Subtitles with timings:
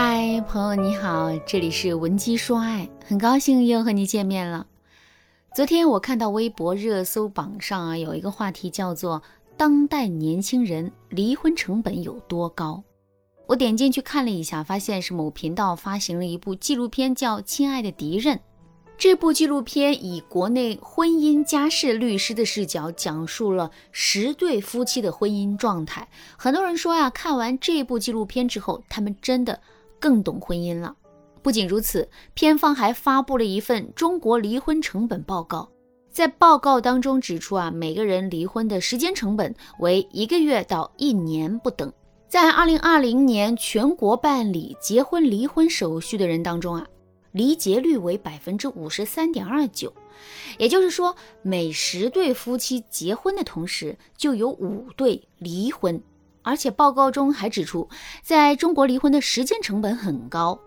[0.00, 4.64] 嗨，朋友你好，这里是文姬说爱，很高兴又和你见面了。
[5.56, 9.20] 昨天我看到微博热搜榜上啊有一个话题叫做
[9.58, 12.80] “当代年轻人离婚成本有多高”，
[13.48, 18.36] 我点进去看了一下，发现是某频道发行了一部纪录片，叫《亲爱的敌人》。
[18.96, 26.06] 这部纪录片以国内婚姻家事律师的视角，讲述了十对夫妻的婚姻状态。
[26.36, 29.60] 很多人说呀，看完这部纪录片之后，他们真的
[29.98, 30.94] 更懂婚姻了。
[31.42, 35.68] 不仅如此，片方还发布了一份中国离婚成本报告。
[36.10, 41.92] 在报告当中指出啊，每个人离婚的时间成本为一个月到一年不等。
[42.28, 46.86] 在二零二零年全国办理结婚离婚手续的人当中啊。
[47.32, 49.92] 离结率为百分之五十三点二九，
[50.58, 56.02] 也就是说，每十对夫妻结婚的同时，就有五对离婚。
[56.48, 57.86] 而且报告中还指出，
[58.22, 60.58] 在中国离婚的时间成本很高，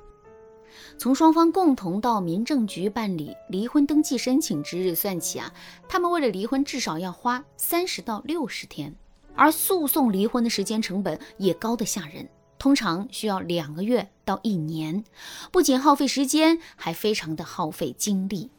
[0.96, 5.52] 从双方共同到民政局办理离婚登记申请之日算起啊，
[5.90, 8.96] 他们为了离婚至少要花三十到六十天，
[9.34, 12.30] 而诉讼离婚的时间成本也高得吓人。
[12.60, 15.04] 通常需要两个月到一年，
[15.52, 18.52] 不仅耗费时间，还非常的耗费精力。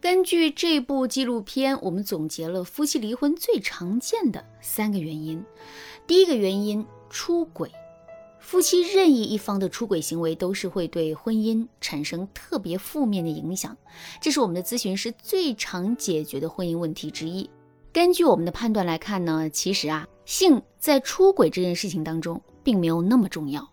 [0.00, 5.44] 根据这部纪录片，我们总结了夫妻离婚最常见的三个原因。
[6.10, 7.70] 第一个原因，出轨。
[8.40, 13.76] 夫妻任意一方的出轨行为，都是会对婚姻产生特别负面的影响，
[14.20, 17.48] 这是我们的咨询师最常解决的婚姻问题之一。
[17.92, 22.42] 根据我们的判断来看呢，其实啊，性在出轨这件事情当中。
[22.64, 23.66] 并没有那么重要。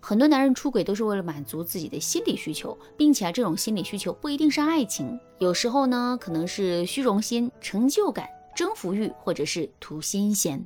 [0.00, 10.60] 很多男人出轨都是为了满足自己的心理需求，并且啊，这种心理需求不一定是爱情，有时候呢，可能是虚荣心、成就感、征服欲，或者是图新鲜。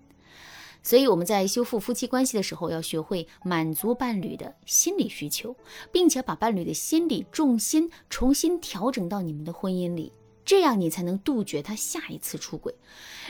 [0.82, 5.54] 所以我们在修复夫妻关系的时候，要学会满足伴侣的心理需求，
[5.92, 10.12] 并且把伴侣的心理重心重新调整到你们的婚姻里。
[10.44, 12.74] 这样你才能杜绝他下一次出轨。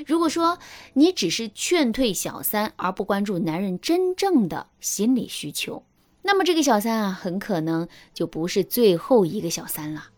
[0.06, 0.56] 如果说
[0.92, 5.82] 你只是劝退小三，而不关注男人真正的心理需求，
[6.22, 10.10] 那么这个小三啊，很可能就不是最后一个小三了。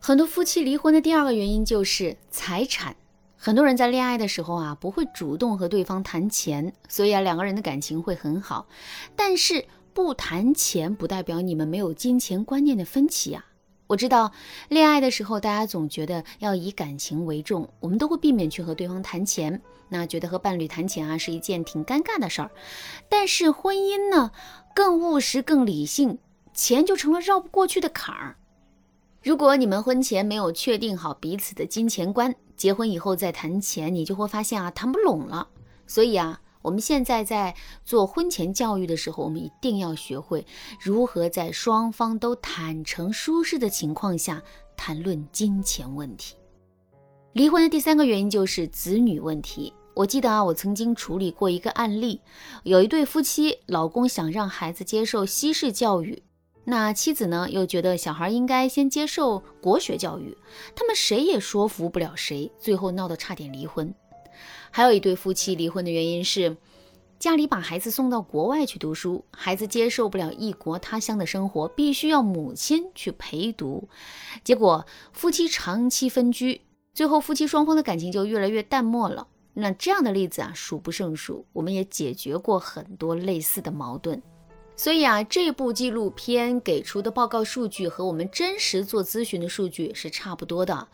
[0.00, 2.96] 很多夫妻离婚的第二个原因就是财产。
[3.44, 8.68] 很多人在恋爱的时候啊，不会主动和对方谈钱，所以啊，两个人的感情会很好。
[9.16, 13.44] 但是不谈钱，不代表你们没有金钱观念的分歧啊。
[13.88, 14.30] 我知道，
[14.68, 22.50] 恋爱的时候，大家总觉得要以感情为重，我们都会避免去和对方谈钱，那觉得和伴侣谈钱啊是一件挺尴尬的事儿。
[23.08, 24.30] 但是婚姻呢，
[24.72, 26.18] 更务实、更理性，
[26.54, 28.36] 钱就成了绕不过去的坎儿。
[29.22, 35.48] 如果你们婚前没有确定好彼此的金钱观，结婚以后再谈钱，你就会发现啊，谈不拢了。
[35.86, 36.40] 所以啊。
[36.62, 40.46] 我们现在在做婚前教育的时候，我们一定要学会
[40.80, 44.40] 如何在双方都坦诚、舒适的情况下
[44.76, 46.36] 谈论金钱问题。
[47.32, 49.74] 离婚的第三个原因就是子女问题。
[49.94, 52.20] 我记得啊，我曾经处理过一个案例，
[52.62, 56.22] 有一对夫妻，老公想让孩子接受西式教育，
[56.64, 60.36] 那妻子呢又觉得小孩应该先接受国学教育，
[60.76, 63.92] 他们谁也说服不了谁，最后闹得差点离婚。
[64.70, 66.56] 还有一对夫妻离婚的原因是，
[67.18, 73.88] 家里把孩子送到国外去读书，孩子接受不了异国他乡的生活，必须要母亲去陪读。
[74.42, 76.62] 结果夫妻长期分居，
[76.94, 79.26] 最后夫妻双方的感情就越来越淡漠了。
[79.54, 84.22] 那这样的例子啊数不胜数，我们也解决过很多类似的矛盾。
[84.74, 90.88] 所以啊，这部纪录片给出的报告数据和我们真实做咨询的数据是差不多的。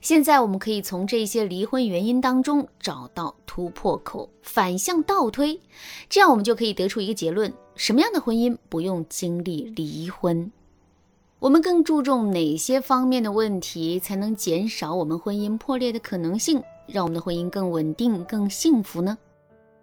[0.00, 5.60] 现在我们可以从这些离婚原因当中找到突破口，反向倒推，
[6.08, 10.50] 这样我们就可以得出一个结论：什么样的婚姻不用经历离婚？
[11.38, 19.16] 我们更注重哪些方面的问题，才能减少我们婚姻破裂的可能性，让我们的婚姻更稳定、更幸福呢？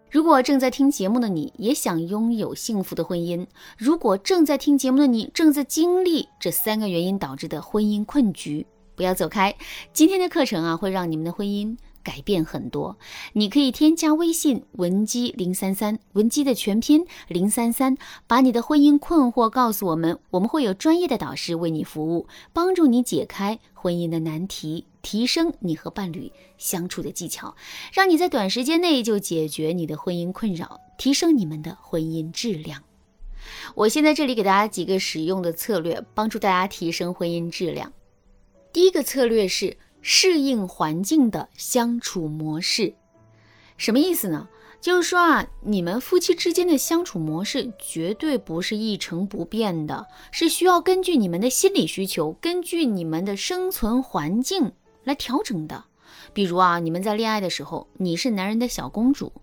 [0.10, 3.46] 如果正在听节目的你也想拥有幸福的婚姻，
[3.78, 8.66] 如果正在听节目的你正在经历这三个原因导致的婚姻困局，
[8.96, 9.54] 不要走开。
[9.92, 11.78] 今天的课程啊，会让你们的婚姻
[12.08, 12.98] 改变很多。
[13.34, 24.86] 你可以添加微信文姬零三三，文姬的全拼零三三，把你的婚姻困惑告诉我们，我们会有专业的导师为你服务，帮助你解开婚姻的难题。
[25.02, 27.56] 提升你和伴侣相处的技巧，
[27.94, 32.84] 让你在短时间内就解决你的婚姻困扰，提升你们的婚姻质量。
[33.74, 37.94] 我现在这里给大家几个使用的策略，帮助大家提升婚姻质量。
[38.74, 39.78] 第一个策略是
[40.10, 42.96] 适应环境的相处模式，
[43.76, 44.48] 什么意思呢？
[44.80, 54.72] 就是说啊，你们夫妻之间的相处模式绝对不是一成不变的，是需要根据你们的心理需求，根据你们的生存环境
[55.04, 55.84] 来调整的。
[56.32, 59.34] 比如啊，你们在恋爱的时候，你是男人的小公主，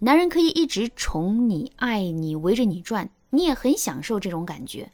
[0.00, 4.90] 男人可以一直宠你、爱你、围着你转，你也很享受这种感觉。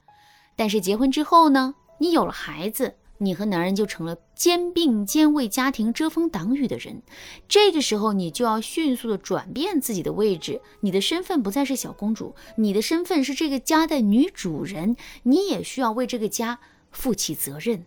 [0.55, 2.97] 但是结婚之后呢，你有了孩子。
[3.25, 7.03] 你和男人就成了肩并肩为家庭遮风挡雨的人，
[7.49, 16.59] 这个时候你就要迅速的转变自己的位置，你的身份不再是小公主，你的身份是这个家的女主人，你也需要为这个家
[16.91, 17.85] 负起责任。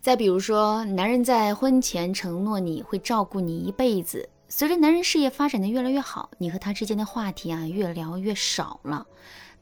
[0.00, 9.06] 再比如说，男人在婚前承诺你会照顾你一辈子，随着男人事业发展的越来越好，你和他之间的话题啊越聊越少了。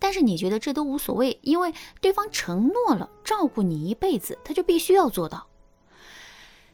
[0.04, 1.72] 但是你觉得这都无所谓，因为
[2.02, 5.46] 对方承诺了照顾你一辈子，他就必须要做到。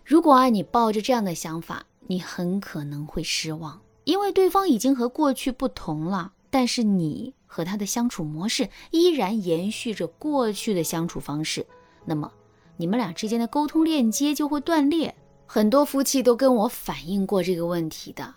[0.05, 11.65] 如果啊你抱着这样的想法，你很可能会失望，因为对方已经和过去不同了，但是你和他的相处模式依然延续着过去的相处方式，
[12.05, 12.33] 那么
[12.79, 15.15] 你们俩之间的沟通链接就会断裂。
[15.47, 18.35] 很多夫妻都跟我反映过这个问题的，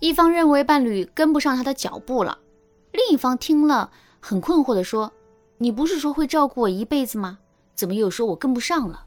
[0.00, 2.38] 一方认为伴侣跟不上他的脚步了。
[2.92, 3.90] 另一方听了
[4.20, 5.12] 很困惑地说
[5.58, 7.38] ：“你不是说会照顾我一辈子吗？
[7.74, 9.06] 怎么又说我跟不上了？”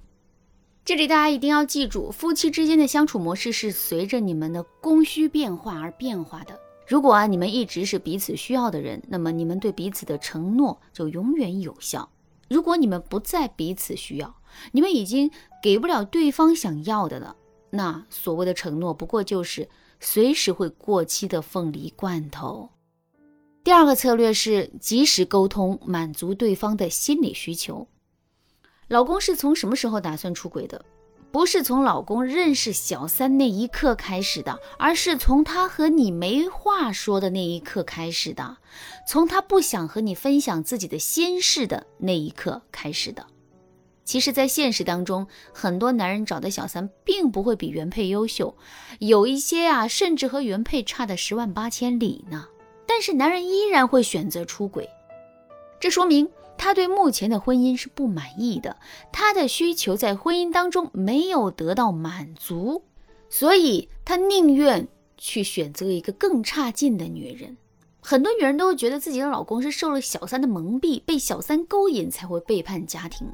[0.84, 6.60] 这里大家一定要记住，夫妻之间的相处模式是随着你们的供需变化而变化的。
[6.88, 12.10] 如果啊你们一直是彼此需要的人，那么你们对彼此的承诺就永远有效。
[12.50, 14.36] 如果你们不再彼此需要，
[14.72, 15.32] 你们已经
[15.62, 17.36] 给不了对方想要的了，
[17.70, 19.70] 那所谓的承诺不过就是
[20.00, 22.70] 随时会过期的凤梨罐头。
[23.64, 27.88] 第二个策略是及时沟通，满足对方的心理需求。
[28.88, 30.84] 老公是从什么时候打算出轨的？
[31.32, 38.58] 不是从老公认识小三那一刻开始的，而是从他和你没话说的那一刻开始的，
[39.08, 43.28] 从他不想和你分享自己的心事的那一刻开始的。
[44.04, 48.58] 其实，在现实当中，很多男人找的小三并不会比原配优秀，
[49.00, 52.48] 有一些啊，甚至和原配差的十万八千里呢。
[52.94, 54.90] 但是男人依然会选择出轨，
[55.80, 58.76] 这说明他对目前的婚姻是不满意的，
[59.14, 62.84] 他的需求在婚姻当中没有得到满足，
[63.30, 67.56] 所以他宁愿去选择一个更差劲的女人。
[68.02, 73.26] 很多女人都会觉得自己的老公是受了小三的蒙蔽，被小三勾引才会背叛家庭。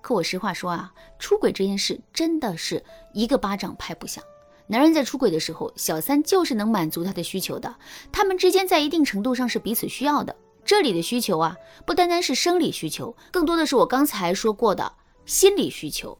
[0.00, 2.80] 可我实话说啊，出轨这件事真的是
[3.12, 4.22] 一个巴掌拍不响。
[4.66, 7.74] 男人在出轨的时候，小三就是能满足他的需求的。
[8.10, 10.34] 他们之间在一定程度上是彼此需要的。
[10.64, 14.90] 这里的需求啊，不单单是生理需求，更多的是我刚才说过的
[15.26, 16.18] 心理需求。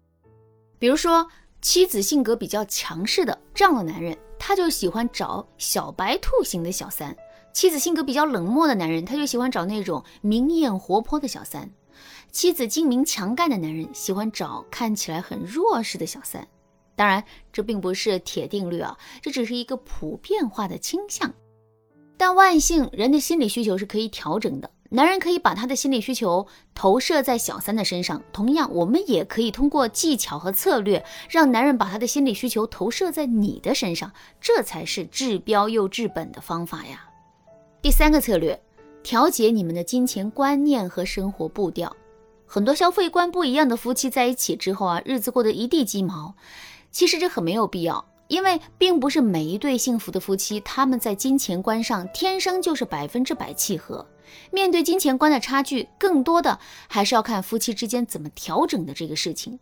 [0.78, 1.26] 比如说，
[1.62, 7.14] 妻子性格比较强势的这样的男人，他就喜欢找小白兔型的小三；
[7.54, 11.70] 妻子性格比较冷漠的男人，他就喜欢找那种明艳活泼的小三；
[12.30, 16.46] 妻子精明强干的男人，喜欢找看起来很弱势的小三。
[16.96, 21.32] 当然，这并不是铁定律啊，这只是一个普遍化的倾向。
[22.16, 24.70] 但万幸，人的心理需求是可以调整的。
[24.90, 37.08] 男人可以把他的心理需求投射在小三的身上，同样，我们也可以通过技巧和策略，让男人把他的心理需求投射在你的身上，这才是治标又治本的方法呀。
[37.82, 38.62] 第三个策略，
[39.02, 41.96] 调节你们的金钱观念和生活步调。
[42.46, 46.36] 很多消费观不一样的夫妻在一起之后啊，日子过得一地鸡毛。
[46.94, 54.06] 其实这很没有必要，因为并不是每一对幸福的夫妻，他们在金钱观上天生就是百分之百契合。
[54.52, 59.58] 面对金钱观的差距，更多的还是要看夫妻之间怎么调整的这个事情。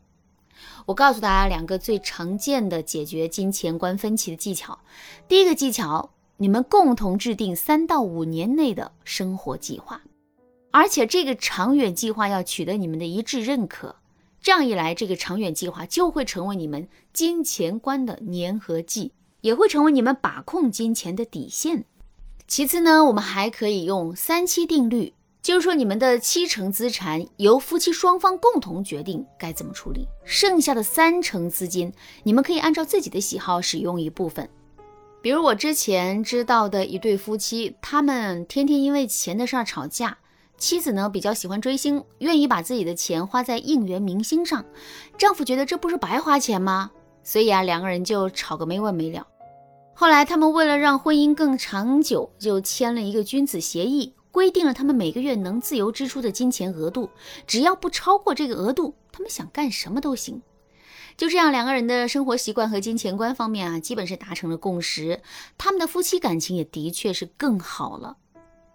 [0.85, 4.79] 我告诉大家两个最常见的解决金钱观分歧的技巧。
[5.27, 10.03] 第一个技巧，你们共同制定三到五年内的生活计划，
[10.71, 13.97] 而且这个长远计划要取得你们的一致认可。
[14.43, 21.85] 这样一来，这个长远计划就会成为你们金钱观的粘合剂，也会成为你们把控金钱的底线。
[22.49, 31.93] 其次呢，我们还可以用三七定律，就是说你们的七成资产由夫妻双方共同决定该怎么处理，剩下的三成资金，
[32.25, 34.51] 你们可以按照自己的喜好使用一部分。
[35.23, 40.19] 比如我之前知道的一对夫妻，他们天天因为钱的事儿吵架。
[40.63, 44.65] 妻子呢比较喜欢追星，愿意把自己的钱花在应援明星上。
[45.19, 46.93] 丈夫觉得这不是白花钱吗？
[47.25, 49.27] 所以啊，两个人就吵个没完没了。
[49.93, 57.11] 后来他们为了让婚姻更长久，就签了一个君子协议，规定了他们每个月能自由支出的金钱额度，
[57.45, 60.41] 只要不超过这个额度，他们想干什么都行。
[61.17, 65.23] 就这样，两个人的生活习惯和金钱观方面啊，基本是达成了共识，
[65.59, 68.19] 他们的夫妻感情也的确是更好了。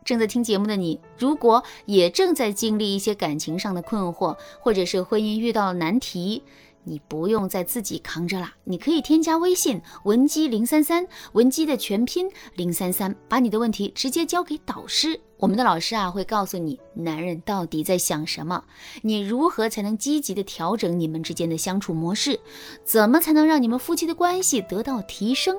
[0.07, 6.43] 正在听节目的你，如果也正在经历一些感情上的困惑，或者是婚姻遇到了难题，
[6.85, 18.63] 你不用再自己扛着了，你可以添加微信文姬零三三，文姬的全拼零三三，把你的问题直接交给导师，我们的老师啊会告诉你男人到底在想什么，
[19.01, 22.39] 你如何才能积极的调整你们之间的相处模式，
[22.85, 25.57] 怎么才能让你们夫妻的关系得到提升？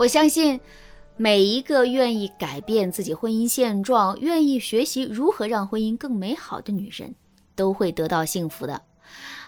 [0.00, 0.60] 我相信。
[1.20, 7.16] 每一个愿意改变自己婚姻现状、愿意学习如何让婚姻更美好的女人，
[7.56, 8.82] 都会得到幸福的。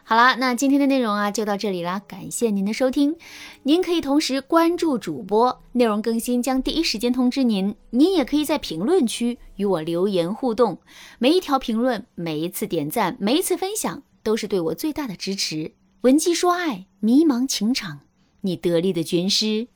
[0.02, 3.14] 好啦，那今天的内容啊就到这里啦，感谢您的收听。
[3.62, 7.76] 您可以同时关注主播，内容更新将第一时间通知您。
[7.90, 10.80] 您也可以在评论区与我留言互动，
[11.20, 15.74] 每一条评论、每一次点赞、每一次分享，都是对我最大的支持。
[16.00, 18.00] 文姬说爱，迷茫情场，
[18.40, 19.68] 你得力的军师。